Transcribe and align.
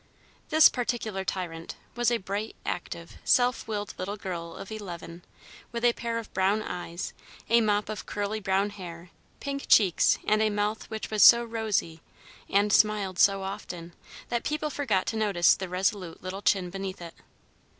This 0.49 0.67
particular 0.67 1.23
tyrant 1.23 1.75
was 1.93 2.09
a 2.09 2.17
bright, 2.17 2.55
active, 2.65 3.17
self 3.23 3.67
willed 3.67 3.93
little 3.99 4.17
girl 4.17 4.55
of 4.55 4.71
eleven, 4.71 5.23
with 5.71 5.85
a 5.85 5.93
pair 5.93 6.17
of 6.17 6.33
brown 6.33 6.63
eyes, 6.63 7.13
a 7.51 7.61
mop 7.61 7.87
of 7.87 8.07
curly 8.07 8.39
brown 8.39 8.71
hair, 8.71 9.11
pink 9.39 9.67
cheeks, 9.67 10.17
and 10.25 10.41
a 10.41 10.49
mouth 10.49 10.89
which 10.89 11.11
was 11.11 11.23
so 11.23 11.43
rosy 11.43 12.01
and 12.49 12.73
smiled 12.73 13.19
so 13.19 13.43
often 13.43 13.93
that 14.29 14.43
people 14.43 14.71
forgot 14.71 15.05
to 15.05 15.17
notice 15.17 15.53
the 15.53 15.69
resolute 15.69 16.23
little 16.23 16.41
chin 16.41 16.71
beneath 16.71 16.99
it. 16.99 17.13